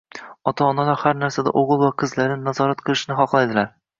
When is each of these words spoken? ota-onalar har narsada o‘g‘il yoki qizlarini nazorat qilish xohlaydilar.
ota-onalar 0.51 0.95
har 1.01 1.19
narsada 1.25 1.53
o‘g‘il 1.61 1.85
yoki 1.87 1.99
qizlarini 2.03 2.47
nazorat 2.49 2.81
qilish 2.87 3.07
xohlaydilar. 3.23 3.71